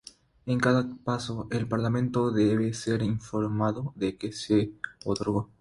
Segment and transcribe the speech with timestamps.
[0.47, 4.73] En cada caso, el Parlamento debe ser informado de que se
[5.05, 5.47] otorgó.